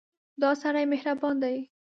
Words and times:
دا 0.41 0.49
سړی 0.61 0.85
مهربان 0.93 1.35
دی. 1.43 1.57